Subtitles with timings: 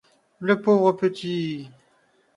[0.39, 1.69] Le pauvre petit!